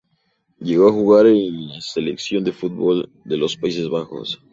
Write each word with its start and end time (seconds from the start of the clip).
Llegó 0.57 0.89
a 0.89 0.93
jugar 0.93 1.27
en 1.27 1.69
la 1.69 1.79
selección 1.79 2.43
de 2.43 2.51
fútbol 2.51 3.07
de 3.23 3.37
los 3.37 3.55
Países 3.55 3.87
Bajos. 3.87 4.41